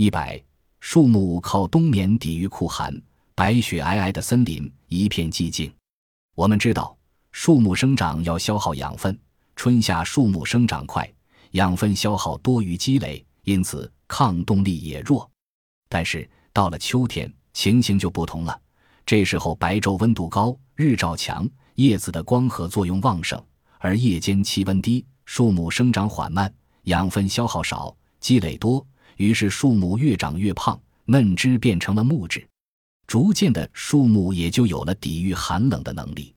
[0.00, 0.42] 一百，
[0.80, 2.90] 树木靠冬眠抵御酷寒，
[3.34, 5.70] 白雪皑皑的森林一片寂静。
[6.34, 6.96] 我们知道，
[7.32, 9.20] 树木生长要消耗养分，
[9.56, 11.06] 春夏树木生长快，
[11.50, 15.30] 养分消耗多于积累，因此抗冻力也弱。
[15.90, 18.58] 但是到了秋天，情形就不同了。
[19.04, 23.38] 这时候白昼温度高，日照强，叶子的光合作用旺盛，
[23.76, 26.50] 而夜间气温低，树木生长缓慢，
[26.84, 28.82] 养分消耗少，积累多，
[29.20, 32.48] 于是树木越长越胖，嫩枝变成了木质，
[33.06, 36.34] 逐渐的树木也就有了抵御寒冷的能力。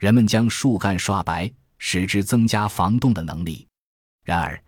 [0.00, 3.64] 人们将树干刷白，使之增加防冻的能力。
[4.24, 4.60] 然而，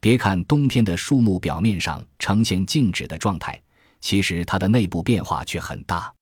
[0.00, 3.62] 别看冬天的树木表面上呈现静止的状态，
[4.00, 6.12] 其实它的内部变化却很大。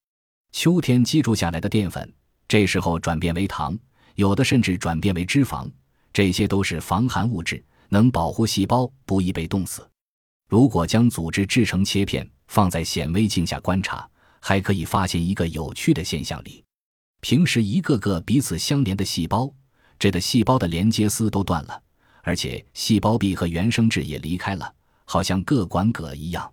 [0.53, 2.12] 秋天积住下来的淀粉，
[2.47, 3.75] 这时候转变为糖，
[4.17, 5.67] 有的甚至转变为脂肪，
[6.12, 9.89] 这些都是防寒物质，能保护细胞不易被冻死。
[10.52, 14.06] 如果将组织制成切片，放在显微镜下观察，
[14.38, 16.62] 还可以发现一个有趣的现象：里
[17.22, 19.50] 平时一个个彼此相连的细胞，
[19.98, 21.83] 这个细胞的连接丝都断了，
[22.22, 24.70] 而且细胞壁和原生质也离开了，
[25.06, 26.53] 好像各管各一样。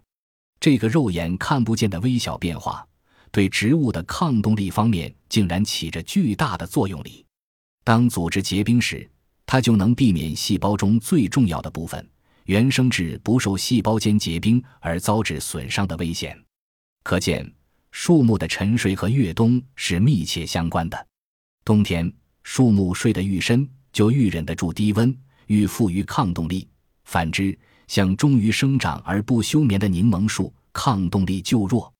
[0.61, 2.87] 这个肉眼看不见的微小变化。
[3.31, 7.25] 对植物的抗冻力方面竟然起着巨大的作用力。
[7.83, 9.05] 当组织结冰时，
[9.45, 12.09] 它就能避免细胞中最重要的部分
[12.49, 16.35] 原生质不受细胞间结冰而遭致损伤的危险。
[17.03, 17.47] 可见，
[17.91, 21.07] 树木的沉睡和越冬是密切相关的。
[21.63, 26.67] 冬天，树木睡得愈深，就愈忍得住低温，愈富于抗冻力。
[27.03, 27.55] 反之，
[27.87, 31.93] 像忠于生长而不休眠的柠檬树，抗冻力就弱。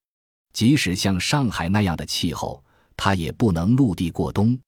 [0.52, 2.63] 即使像上海那样的气候，
[2.97, 4.59] 它也不能陆地过冬。